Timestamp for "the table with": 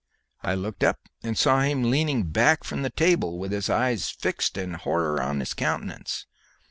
2.81-3.51